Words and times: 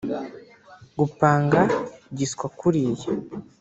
Gupanga 0.99 1.61
giswa 2.17 2.45
kuriya 2.57 3.07